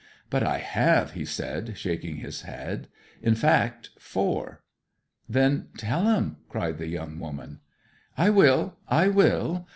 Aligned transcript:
'But 0.31 0.41
I 0.41 0.57
have!' 0.57 1.11
he 1.11 1.25
said, 1.25 1.77
shaking 1.77 2.15
his 2.15 2.41
head. 2.41 2.87
'In 3.21 3.35
fact, 3.35 3.91
four.' 3.99 4.63
'Then 5.29 5.67
tell 5.77 6.07
'em!' 6.07 6.37
cried 6.49 6.79
the 6.79 6.87
young 6.87 7.19
woman. 7.19 7.59
'I 8.17 8.29
will 8.31 8.77
I 8.87 9.09
will. 9.09 9.67